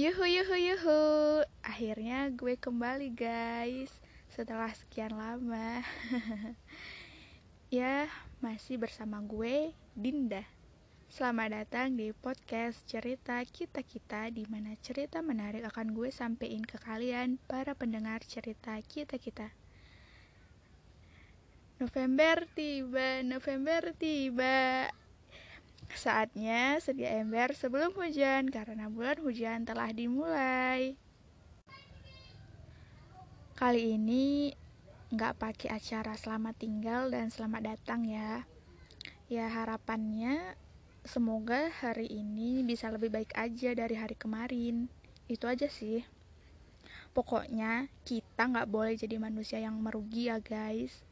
Yuhu 0.00 0.24
yuhu 0.24 0.56
yuhu. 0.56 1.00
Akhirnya 1.60 2.32
gue 2.32 2.56
kembali 2.56 3.12
guys. 3.12 3.92
Setelah 4.32 4.72
sekian 4.72 5.12
lama. 5.12 5.84
Ya 7.68 8.08
masih 8.40 8.80
bersama 8.80 9.20
gue 9.20 9.76
Dinda. 9.92 10.48
Selamat 11.12 11.52
datang 11.52 12.00
di 12.00 12.16
podcast 12.16 12.80
cerita 12.88 13.44
kita-kita 13.44 14.32
di 14.32 14.48
mana 14.48 14.72
cerita 14.80 15.20
menarik 15.20 15.68
akan 15.68 15.92
gue 15.92 16.08
sampein 16.08 16.64
ke 16.64 16.80
kalian 16.80 17.36
para 17.44 17.76
pendengar 17.76 18.24
cerita 18.24 18.80
kita-kita. 18.80 19.52
November 21.76 22.48
tiba, 22.56 23.20
November 23.20 23.92
tiba 24.00 24.88
Saatnya 26.00 26.80
sedia 26.80 27.12
ember 27.20 27.52
sebelum 27.52 27.92
hujan 27.92 28.48
karena 28.48 28.88
bulan 28.88 29.20
hujan 29.20 29.68
telah 29.68 29.92
dimulai. 29.92 30.96
Kali 33.52 34.00
ini 34.00 34.48
nggak 35.12 35.36
pakai 35.36 35.76
acara 35.76 36.16
selamat 36.16 36.56
tinggal 36.56 37.12
dan 37.12 37.28
selamat 37.28 37.76
datang 37.76 38.08
ya. 38.08 38.48
Ya 39.28 39.52
harapannya 39.52 40.56
semoga 41.04 41.68
hari 41.68 42.08
ini 42.08 42.64
bisa 42.64 42.88
lebih 42.88 43.12
baik 43.12 43.36
aja 43.36 43.76
dari 43.76 43.92
hari 43.92 44.16
kemarin. 44.16 44.88
Itu 45.28 45.52
aja 45.52 45.68
sih. 45.68 46.00
Pokoknya 47.12 47.92
kita 48.08 48.48
nggak 48.48 48.72
boleh 48.72 48.96
jadi 48.96 49.20
manusia 49.20 49.60
yang 49.60 49.76
merugi 49.76 50.32
ya 50.32 50.40
guys. 50.40 51.04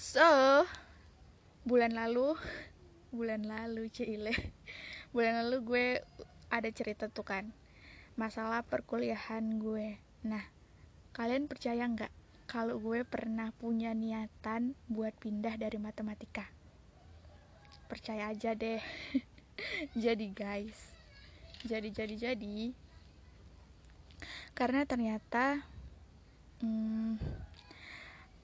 So, 0.00 0.64
bulan 1.66 1.98
lalu 1.98 2.38
bulan 3.10 3.42
lalu 3.42 3.90
cile. 3.90 4.30
Bulan 5.10 5.42
lalu 5.42 5.56
gue 5.66 5.86
ada 6.46 6.70
cerita 6.70 7.10
tuh 7.10 7.26
kan 7.26 7.50
masalah 8.14 8.62
perkuliahan 8.62 9.58
gue. 9.58 9.98
Nah 10.22 10.46
kalian 11.10 11.50
percaya 11.50 11.82
nggak 11.90 12.12
kalau 12.46 12.78
gue 12.78 13.02
pernah 13.02 13.50
punya 13.58 13.90
niatan 13.90 14.78
buat 14.86 15.10
pindah 15.18 15.58
dari 15.58 15.82
matematika? 15.82 16.46
Percaya 17.90 18.30
aja 18.30 18.54
deh. 18.54 18.78
Jadi 20.06 20.30
guys. 20.30 20.94
Jadi 21.66 21.90
jadi 21.90 22.14
jadi. 22.14 22.70
Karena 24.54 24.86
ternyata 24.86 25.66
hmm, 26.62 27.18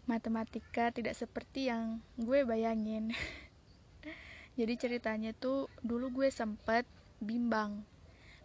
matematika 0.06 0.90
tidak 0.90 1.14
seperti 1.14 1.70
yang 1.70 2.02
gue 2.18 2.42
bayangin. 2.42 3.14
Jadi 4.58 4.74
ceritanya 4.76 5.30
tuh 5.32 5.70
dulu 5.80 6.12
gue 6.22 6.28
sempet 6.28 6.84
bimbang 7.22 7.86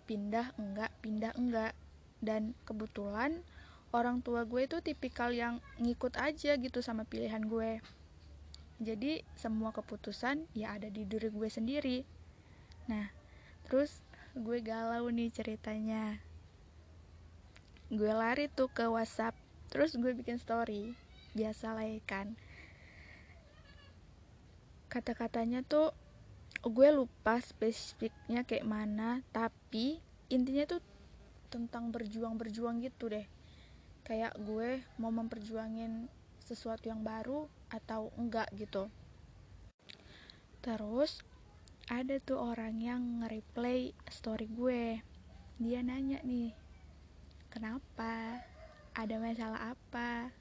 pindah 0.07 0.55
enggak 0.55 0.91
pindah 1.03 1.33
enggak. 1.35 1.73
Dan 2.17 2.57
kebetulan 2.65 3.45
orang 3.93 4.25
tua 4.25 4.45
gue 4.45 4.65
tuh 4.65 4.81
tipikal 4.81 5.29
yang 5.29 5.61
ngikut 5.77 6.17
aja 6.17 6.57
gitu 6.57 6.79
sama 6.81 7.05
pilihan 7.05 7.45
gue. 7.45 7.81
Jadi 8.77 9.25
semua 9.33 9.73
keputusan 9.73 10.45
ya 10.53 10.77
ada 10.77 10.87
di 10.89 11.05
diri 11.09 11.33
gue 11.33 11.49
sendiri. 11.49 12.05
Nah 12.85 13.09
terus 13.65 14.05
gue 14.37 14.61
galau 14.61 15.09
nih 15.09 15.33
ceritanya. 15.33 16.21
Gue 17.89 18.13
lari 18.13 18.45
tuh 18.53 18.69
ke 18.69 18.85
whatsapp 18.85 19.33
terus 19.67 19.97
gue 19.99 20.15
bikin 20.15 20.39
story 20.39 21.06
biasa 21.37 21.77
lah 21.77 21.85
ya 21.85 22.01
kan. 22.01 22.33
Kata-katanya 24.89 25.61
tuh 25.61 25.93
gue 26.65 26.89
lupa 26.89 27.37
spesifiknya 27.37 28.41
kayak 28.41 28.65
mana 28.65 29.21
tapi 29.29 30.01
intinya 30.33 30.65
tuh 30.65 30.81
tentang 31.53 31.93
berjuang-berjuang 31.93 32.81
gitu 32.81 33.13
deh. 33.13 33.29
Kayak 34.01 34.33
gue 34.41 34.81
mau 34.97 35.13
memperjuangin 35.13 36.09
sesuatu 36.41 36.89
yang 36.89 37.05
baru 37.05 37.45
atau 37.69 38.09
enggak 38.17 38.49
gitu. 38.57 38.89
Terus 40.65 41.21
ada 41.87 42.19
tuh 42.19 42.41
orang 42.41 42.81
yang 42.81 43.23
nge-replay 43.23 43.93
story 44.09 44.49
gue. 44.49 44.99
Dia 45.61 45.79
nanya 45.85 46.19
nih 46.25 46.51
kenapa? 47.51 48.43
Ada 48.97 49.21
masalah 49.21 49.77
apa 49.77 50.33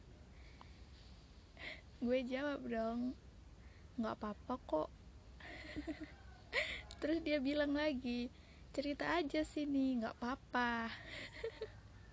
gue 2.00 2.18
jawab 2.28 2.60
dong. 2.66 3.16
Nggak 3.96 4.14
apa-apa 4.20 4.54
kok. 4.68 4.90
Terus 7.00 7.18
dia 7.24 7.38
bilang 7.40 7.76
lagi 7.76 8.28
cerita 8.76 9.16
aja 9.16 9.40
sini 9.44 10.00
nggak 10.00 10.16
apa-apa. 10.20 10.92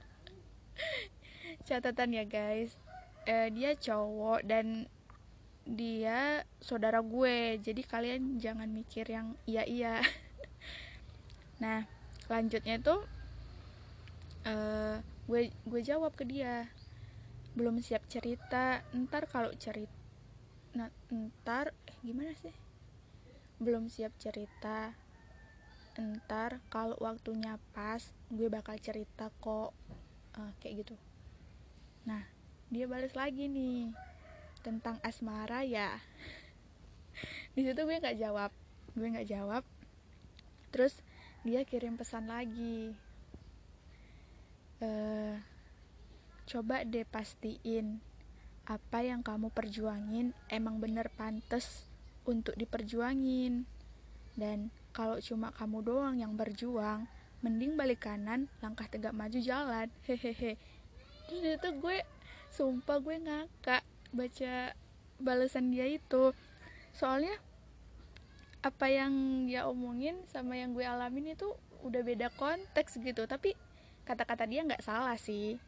Catatan 1.67 2.15
ya 2.15 2.23
guys. 2.23 2.75
Eh, 3.23 3.47
dia 3.51 3.75
cowok 3.75 4.43
dan 4.43 4.87
dia 5.63 6.43
saudara 6.59 6.99
gue. 6.99 7.59
Jadi 7.59 7.81
kalian 7.83 8.39
jangan 8.39 8.67
mikir 8.67 9.07
yang 9.07 9.35
iya 9.47 9.63
iya 9.63 9.95
nah 11.63 11.87
lanjutnya 12.27 12.79
tuh 12.83 12.99
eh, 14.43 14.99
gue 15.27 15.41
gue 15.47 15.81
jawab 15.83 16.11
ke 16.15 16.27
dia 16.27 16.67
belum 17.53 17.81
siap 17.81 18.05
cerita. 18.09 18.81
Ntar 18.93 19.29
kalau 19.29 19.53
cerita 19.57 19.93
nah, 20.73 20.89
ntar 21.13 21.73
eh 21.85 21.97
gimana 22.01 22.33
sih? 22.37 22.53
Belum 23.61 23.87
siap 23.89 24.13
cerita 24.17 24.93
ntar 25.93 26.57
kalau 26.73 26.97
waktunya 26.97 27.61
pas 27.77 28.01
gue 28.33 28.49
bakal 28.49 28.77
cerita 28.81 29.29
kok. 29.41 29.73
Uh, 30.33 30.49
kayak 30.57 30.85
gitu. 30.85 30.95
Nah 32.09 32.25
dia 32.73 32.89
balas 32.89 33.13
lagi 33.13 33.45
nih 33.45 33.93
tentang 34.65 34.97
asmara 35.05 35.61
ya. 35.61 36.01
Di 37.53 37.61
situ 37.61 37.77
gue 37.77 38.01
nggak 38.01 38.17
jawab 38.17 38.49
gue 38.93 39.07
nggak 39.09 39.29
jawab. 39.29 39.63
Terus 40.69 41.01
dia 41.41 41.65
kirim 41.65 41.97
pesan 41.97 42.29
lagi. 42.29 42.93
Uh, 44.81 45.37
coba 46.43 46.83
deh 46.83 47.07
pastiin 47.07 48.03
apa 48.63 49.03
yang 49.03 49.19
kamu 49.19 49.51
perjuangin 49.51 50.31
emang 50.47 50.79
bener 50.79 51.11
pantas 51.11 51.83
untuk 52.23 52.55
diperjuangin. 52.55 53.67
Dan 54.33 54.71
kalau 54.95 55.19
cuma 55.19 55.51
kamu 55.51 55.83
doang 55.83 56.15
yang 56.15 56.33
berjuang 56.39 57.05
mending 57.43 57.75
balik 57.75 58.07
kanan 58.07 58.47
langkah 58.63 58.87
tegak 58.87 59.11
maju 59.11 59.35
jalan. 59.35 59.91
Hehehe. 60.07 60.55
Terus 61.27 61.59
itu 61.59 61.69
gue 61.79 61.97
sumpah 62.55 63.03
gue 63.03 63.19
ngakak 63.19 63.83
baca 64.15 64.53
balasan 65.19 65.75
dia 65.75 65.87
itu. 65.91 66.31
Soalnya 66.95 67.35
apa 68.63 68.87
yang 68.87 69.43
dia 69.43 69.67
omongin 69.67 70.23
sama 70.31 70.55
yang 70.55 70.71
gue 70.71 70.87
alamin 70.87 71.35
itu 71.35 71.51
udah 71.83 71.99
beda 71.99 72.31
konteks 72.39 72.95
gitu. 73.03 73.27
Tapi 73.27 73.59
kata-kata 74.07 74.47
dia 74.47 74.63
nggak 74.63 74.83
salah 74.83 75.19
sih 75.19 75.59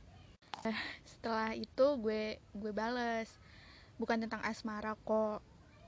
setelah 1.03 1.52
itu 1.53 1.86
gue 2.00 2.40
gue 2.56 2.72
bales. 2.72 3.30
Bukan 4.00 4.24
tentang 4.24 4.42
asmara 4.42 4.96
kok. 5.06 5.44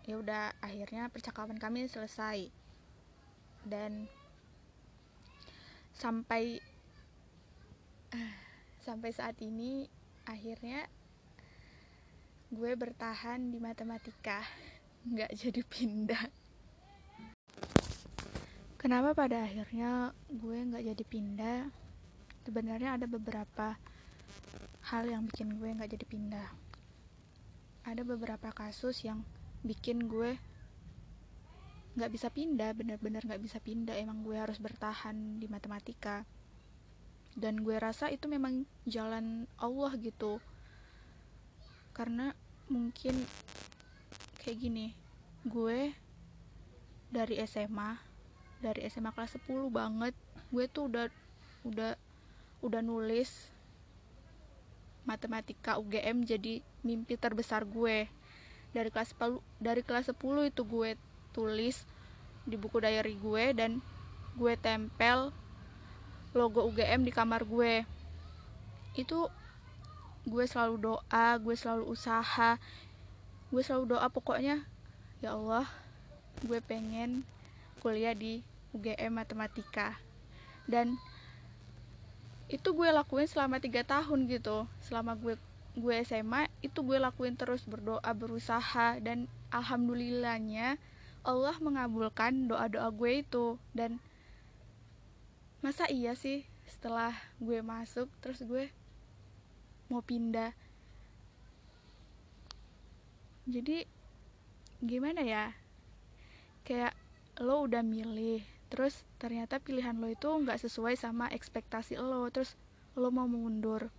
Ya 0.08 0.20
udah 0.20 0.56
akhirnya 0.60 1.08
percakapan 1.08 1.58
kami 1.58 1.88
selesai. 1.88 2.52
Dan 3.68 4.06
sampai 5.98 6.62
uh, 8.14 8.34
sampai 8.86 9.10
saat 9.12 9.36
ini 9.42 9.90
akhirnya 10.28 10.86
gue 12.52 12.72
bertahan 12.76 13.52
di 13.52 13.59
matematika. 13.59 14.44
Nggak 15.08 15.32
jadi 15.35 15.62
pindah. 15.68 16.23
Kenapa 18.78 19.12
pada 19.18 19.44
akhirnya 19.44 20.16
gue 20.32 20.58
nggak 20.70 20.85
jadi 20.94 21.03
pindah? 21.03 21.59
Sebenarnya 22.47 22.96
ada 22.96 23.03
beberapa 23.03 23.76
hal 24.87 25.03
yang 25.03 25.28
bikin 25.28 25.59
gue 25.59 25.67
nggak 25.67 25.91
jadi 25.99 26.05
pindah. 26.07 26.49
Ada 27.84 28.07
beberapa 28.07 28.55
kasus 28.55 29.03
yang 29.03 29.23
bikin 29.67 30.07
gue 30.07 30.39
nggak 31.97 32.13
bisa 32.13 32.29
pindah 32.31 32.72
bener-bener 32.72 33.19
nggak 33.28 33.43
bisa 33.43 33.59
pindah. 33.59 33.99
Emang 33.99 34.23
gue 34.23 34.39
harus 34.39 34.63
bertahan 34.63 35.43
di 35.43 35.47
matematika. 35.51 36.23
Dan 37.35 37.61
gue 37.61 37.75
rasa 37.75 38.07
itu 38.07 38.31
memang 38.31 38.63
jalan 38.87 39.43
Allah 39.59 39.91
gitu. 39.99 40.39
Karena 41.91 42.31
mungkin 42.72 43.28
kayak 44.39 44.57
gini 44.63 44.95
gue 45.43 45.91
dari 47.11 47.39
SMA 47.43 47.95
dari 48.59 48.87
SMA 48.87 49.11
kelas 49.16 49.39
10 49.39 49.72
banget 49.72 50.16
gue 50.51 50.66
tuh 50.67 50.91
udah 50.91 51.07
udah 51.63 51.95
udah 52.63 52.81
nulis 52.84 53.51
matematika 55.08 55.80
UGM 55.80 56.28
jadi 56.28 56.59
mimpi 56.84 57.16
terbesar 57.16 57.64
gue. 57.64 58.12
Dari 58.76 58.92
kelas 58.92 59.16
10 59.16 59.40
dari 59.64 59.82
kelas 59.82 60.12
10 60.12 60.52
itu 60.52 60.62
gue 60.68 61.00
tulis 61.32 61.88
di 62.44 62.59
buku 62.59 62.84
diary 62.84 63.16
gue 63.16 63.56
dan 63.56 63.80
gue 64.36 64.54
tempel 64.59 65.32
logo 66.36 66.68
UGM 66.68 67.08
di 67.08 67.16
kamar 67.16 67.48
gue. 67.48 67.88
Itu 69.00 69.32
gue 70.28 70.44
selalu 70.44 70.76
doa 70.92 71.28
gue 71.40 71.56
selalu 71.56 71.88
usaha 71.88 72.59
gue 73.48 73.62
selalu 73.64 73.96
doa. 73.96 74.12
Pokoknya 74.12 74.68
ya 75.24 75.40
Allah 75.40 75.66
gue 76.44 76.59
pengen 76.59 77.24
kuliah 77.80 78.12
di 78.12 78.44
UGM 78.76 79.24
matematika. 79.24 79.96
Dan 80.68 81.00
itu 82.47 82.72
gue 82.72 82.90
lakuin 82.96 83.28
selama 83.28 83.59
tiga 83.59 83.84
tahun 83.84 84.32
gitu. 84.32 84.64
Selama 84.79 85.20
gue 85.20 85.35
gue 85.78 85.96
SMA 86.08 86.47
itu 86.64 86.79
gue 86.82 86.97
lakuin 86.97 87.38
terus 87.38 87.67
berdoa 87.67 88.08
berusaha 88.16 88.97
dan 89.03 89.29
alhamdulillahnya 89.53 90.82
Allah 91.28 91.55
mengabulkan 91.59 92.47
doa-doa 92.47 92.88
gue 92.96 93.11
itu. 93.20 93.59
Dan 93.76 93.99
masa 95.59 95.91
iya 95.91 96.16
sih 96.16 96.47
setelah 96.64 97.11
gue 97.44 97.59
masuk 97.59 98.08
terus 98.23 98.40
gue 98.40 98.72
mau 99.91 99.99
pindah? 99.99 100.55
Jadi 103.47 103.84
gimana 104.79 105.23
ya? 105.23 105.52
Kayak 106.64 106.96
lo 107.44 107.67
udah 107.67 107.84
milih 107.84 108.57
terus 108.67 109.08
ternyata 109.17 109.59
pilihan 109.64 109.96
lo 109.96 110.11
itu 110.11 110.28
nggak 110.28 110.59
sesuai 110.59 110.99
sama 110.99 111.31
ekspektasi 111.31 111.99
lo. 111.99 112.28
Terus 112.31 112.55
lo 112.97 113.09
mau 113.14 113.29
mundur. 113.29 113.91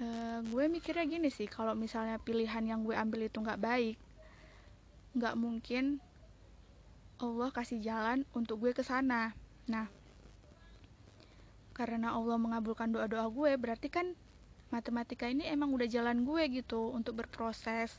Uh, 0.00 0.40
gue 0.48 0.64
mikirnya 0.72 1.04
gini 1.04 1.28
sih 1.28 1.44
kalau 1.44 1.76
misalnya 1.76 2.16
pilihan 2.16 2.64
yang 2.64 2.80
gue 2.88 2.96
ambil 2.96 3.28
itu 3.28 3.36
nggak 3.36 3.60
baik 3.60 4.00
nggak 5.10 5.34
mungkin 5.36 5.98
Allah 7.20 7.52
kasih 7.52 7.82
jalan 7.84 8.24
untuk 8.32 8.62
gue 8.64 8.72
ke 8.72 8.80
sana. 8.80 9.36
Nah 9.68 9.90
karena 11.76 12.16
Allah 12.16 12.36
mengabulkan 12.40 12.92
doa-doa 12.92 13.28
gue 13.28 13.50
berarti 13.60 13.88
kan 13.92 14.16
matematika 14.70 15.26
ini 15.26 15.44
emang 15.48 15.74
udah 15.74 15.88
jalan 15.90 16.22
gue 16.24 16.62
gitu 16.62 16.94
untuk 16.94 17.20
berproses. 17.20 17.98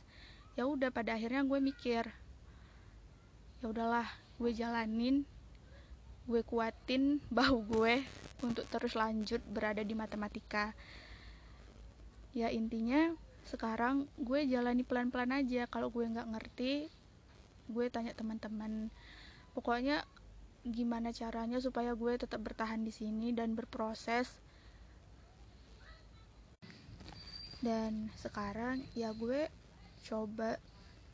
Ya 0.58 0.66
udah 0.66 0.90
pada 0.90 1.14
akhirnya 1.14 1.44
gue 1.44 1.58
mikir 1.60 2.08
ya 3.62 3.70
udahlah 3.70 4.10
gue 4.42 4.50
jalanin 4.50 5.22
gue 6.26 6.42
kuatin 6.42 7.22
bahu 7.30 7.62
gue 7.70 8.02
untuk 8.42 8.66
terus 8.66 8.98
lanjut 8.98 9.38
berada 9.46 9.82
di 9.86 9.94
matematika. 9.94 10.74
Ya 12.34 12.50
intinya 12.50 13.14
sekarang 13.46 14.10
gue 14.18 14.46
jalani 14.46 14.82
pelan-pelan 14.82 15.34
aja. 15.34 15.70
Kalau 15.70 15.94
gue 15.94 16.02
nggak 16.02 16.30
ngerti 16.30 16.90
gue 17.70 17.86
tanya 17.90 18.14
teman-teman. 18.18 18.90
Pokoknya 19.54 20.02
gimana 20.62 21.10
caranya 21.14 21.58
supaya 21.58 21.94
gue 21.94 22.18
tetap 22.18 22.42
bertahan 22.42 22.82
di 22.82 22.90
sini 22.90 23.30
dan 23.30 23.54
berproses. 23.54 24.30
Dan 27.62 28.10
sekarang 28.18 28.82
ya 28.98 29.14
gue 29.14 29.46
coba 30.02 30.58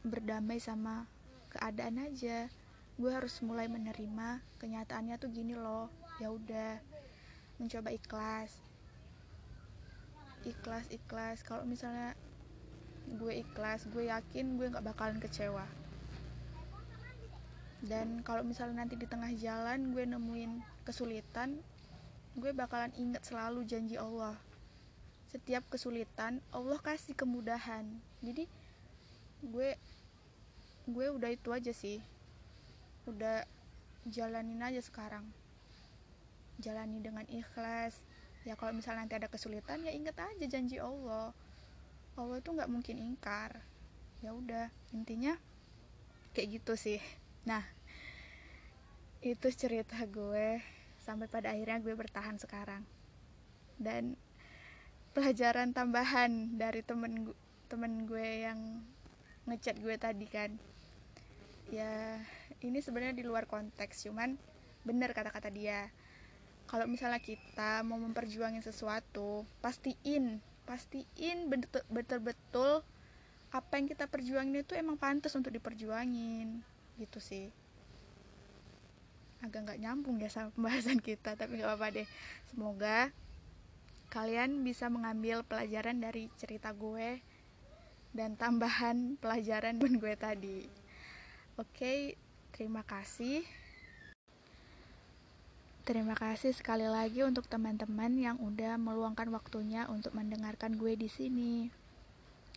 berdamai 0.00 0.56
sama 0.56 1.04
keadaan 1.50 2.00
aja. 2.00 2.48
Gue 2.98 3.10
harus 3.14 3.38
mulai 3.40 3.70
menerima 3.70 4.42
kenyataannya 4.58 5.16
tuh 5.16 5.30
gini 5.30 5.54
loh. 5.54 5.88
Ya 6.18 6.28
udah 6.30 6.78
mencoba 7.58 7.90
ikhlas. 7.94 8.52
Ikhlas 10.46 10.86
ikhlas. 10.90 11.42
Kalau 11.42 11.66
misalnya 11.66 12.14
gue 13.08 13.40
ikhlas 13.40 13.88
gue 13.88 14.12
yakin 14.12 14.60
gue 14.60 14.66
nggak 14.68 14.84
bakalan 14.84 15.18
kecewa. 15.18 15.64
Dan 17.78 18.26
kalau 18.26 18.42
misalnya 18.42 18.82
nanti 18.82 18.98
di 18.98 19.06
tengah 19.06 19.30
jalan 19.38 19.94
gue 19.94 20.02
nemuin 20.02 20.82
kesulitan 20.82 21.62
gue 22.38 22.54
bakalan 22.54 22.94
inget 22.94 23.22
selalu 23.26 23.66
janji 23.66 23.98
Allah. 23.98 24.38
Setiap 25.30 25.66
kesulitan 25.70 26.42
Allah 26.54 26.78
kasih 26.82 27.14
kemudahan. 27.14 27.86
Jadi 28.22 28.46
gue 29.42 29.78
gue 30.88 31.06
udah 31.12 31.28
itu 31.28 31.52
aja 31.52 31.72
sih. 31.72 32.00
Udah 33.04 33.44
jalanin 34.08 34.64
aja 34.64 34.80
sekarang. 34.80 35.28
Jalani 36.58 37.04
dengan 37.04 37.28
ikhlas. 37.28 38.00
Ya 38.48 38.56
kalau 38.56 38.72
misalnya 38.72 39.04
nanti 39.04 39.20
ada 39.20 39.28
kesulitan 39.28 39.84
ya 39.84 39.92
inget 39.92 40.16
aja 40.16 40.44
janji 40.48 40.80
Allah. 40.80 41.36
Allah 42.16 42.36
itu 42.40 42.48
nggak 42.48 42.72
mungkin 42.72 42.96
ingkar. 42.96 43.60
Ya 44.24 44.32
udah 44.32 44.72
intinya 44.96 45.36
kayak 46.32 46.58
gitu 46.58 46.72
sih. 46.74 47.00
Nah 47.44 47.62
itu 49.20 49.52
cerita 49.52 50.00
gue 50.08 50.64
sampai 51.04 51.28
pada 51.28 51.52
akhirnya 51.52 51.84
gue 51.84 51.92
bertahan 51.92 52.40
sekarang. 52.40 52.82
Dan 53.76 54.16
pelajaran 55.12 55.76
tambahan 55.76 56.56
dari 56.56 56.80
temen 56.80 57.36
temen 57.68 58.08
gue 58.08 58.48
yang 58.48 58.80
ngechat 59.44 59.76
gue 59.80 59.96
tadi 60.00 60.24
kan 60.24 60.56
ya 61.68 62.16
ini 62.64 62.80
sebenarnya 62.80 63.16
di 63.16 63.24
luar 63.28 63.44
konteks 63.44 64.08
cuman 64.08 64.40
bener 64.82 65.12
kata-kata 65.12 65.52
dia. 65.52 65.92
Kalau 66.68 66.84
misalnya 66.84 67.20
kita 67.20 67.80
mau 67.84 67.96
memperjuangin 67.96 68.60
sesuatu 68.60 69.44
pastiin 69.64 70.44
pastiin 70.68 71.48
betul-betul 71.88 72.84
apa 73.48 73.72
yang 73.80 73.88
kita 73.88 74.04
perjuangin 74.04 74.60
itu 74.60 74.76
emang 74.76 75.00
pantas 75.00 75.32
untuk 75.32 75.48
diperjuangin 75.48 76.60
gitu 77.00 77.18
sih. 77.20 77.48
Agak 79.40 79.64
nggak 79.64 79.80
nyambung 79.80 80.20
ya 80.20 80.28
sama 80.28 80.52
pembahasan 80.56 81.00
kita 81.00 81.40
tapi 81.40 81.56
nggak 81.56 81.68
apa-apa 81.72 82.04
deh. 82.04 82.08
Semoga 82.52 83.08
kalian 84.12 84.64
bisa 84.64 84.88
mengambil 84.92 85.44
pelajaran 85.44 86.00
dari 86.00 86.32
cerita 86.36 86.72
gue 86.72 87.20
dan 88.12 88.36
tambahan 88.36 89.16
pelajaran 89.20 89.80
gue 90.00 90.14
tadi 90.16 90.77
oke 91.58 92.14
terima 92.54 92.86
kasih 92.86 93.42
Terima 95.88 96.12
kasih 96.12 96.52
sekali 96.52 96.84
lagi 96.84 97.24
untuk 97.24 97.48
teman-teman 97.48 98.12
yang 98.20 98.36
udah 98.44 98.76
meluangkan 98.76 99.32
waktunya 99.32 99.88
untuk 99.88 100.12
mendengarkan 100.12 100.76
gue 100.76 100.92
di 101.00 101.08
sini. 101.08 101.72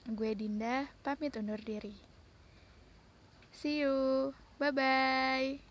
Gue 0.03 0.35
Dinda, 0.35 0.91
pamit 0.99 1.39
undur 1.39 1.63
diri. 1.63 1.95
See 3.55 3.87
you. 3.87 4.35
Bye 4.59 4.75
bye. 4.75 5.70